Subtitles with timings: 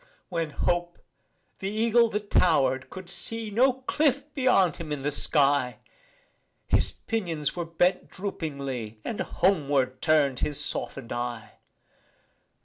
[0.29, 0.97] When Hope,
[1.59, 5.77] the eagle that tower'd, could see No cliff beyond him in the sky,
[6.65, 11.59] His pinions were bent droopingly And homeward turn'd his soften'd eye.